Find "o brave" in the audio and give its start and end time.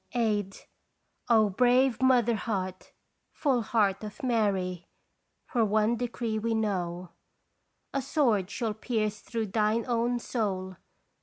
1.29-2.01